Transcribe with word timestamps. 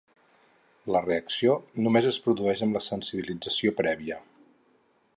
La 0.95 1.01
reacció 1.07 1.59
només 1.87 2.09
es 2.13 2.19
produeix 2.29 2.65
amb 2.67 2.79
la 2.81 2.83
sensibilització 2.89 3.79
prèvia. 3.83 4.23